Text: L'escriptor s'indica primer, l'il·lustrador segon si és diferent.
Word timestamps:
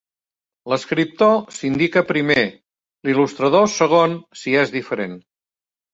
L'escriptor 0.71 1.35
s'indica 1.57 2.03
primer, 2.11 2.39
l'il·lustrador 3.11 3.69
segon 3.75 4.17
si 4.45 4.57
és 4.63 4.77
diferent. 4.79 5.15